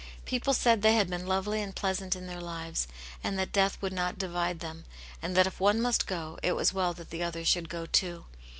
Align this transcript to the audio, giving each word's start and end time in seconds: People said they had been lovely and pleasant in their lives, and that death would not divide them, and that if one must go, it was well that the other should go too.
People 0.25 0.55
said 0.55 0.81
they 0.81 0.95
had 0.95 1.11
been 1.11 1.27
lovely 1.27 1.61
and 1.61 1.75
pleasant 1.75 2.15
in 2.15 2.25
their 2.25 2.41
lives, 2.41 2.87
and 3.23 3.37
that 3.37 3.51
death 3.51 3.77
would 3.83 3.93
not 3.93 4.17
divide 4.17 4.59
them, 4.59 4.85
and 5.21 5.37
that 5.37 5.45
if 5.45 5.59
one 5.59 5.79
must 5.79 6.07
go, 6.07 6.39
it 6.41 6.53
was 6.55 6.73
well 6.73 6.91
that 6.95 7.11
the 7.11 7.21
other 7.21 7.45
should 7.45 7.69
go 7.69 7.85
too. 7.85 8.25